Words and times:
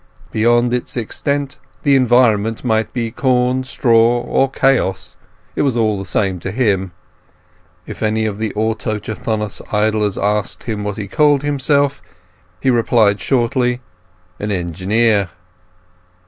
Beyond 0.31 0.73
its 0.73 0.97
extent 0.97 1.59
the 1.83 1.95
environment 1.95 2.63
might 2.63 2.91
be 2.91 3.11
corn, 3.11 3.63
straw, 3.63 4.19
or 4.21 4.49
chaos; 4.49 5.15
it 5.55 5.61
was 5.61 5.77
all 5.77 5.99
the 5.99 6.05
same 6.05 6.39
to 6.39 6.49
him. 6.49 6.91
If 7.85 8.01
any 8.01 8.25
of 8.25 8.39
the 8.39 8.51
autochthonous 8.55 9.61
idlers 9.71 10.17
asked 10.17 10.63
him 10.63 10.83
what 10.83 10.97
he 10.97 11.07
called 11.07 11.43
himself, 11.43 12.01
he 12.59 12.71
replied 12.71 13.19
shortly, 13.19 13.81
"an 14.39 14.51
engineer." 14.51 15.29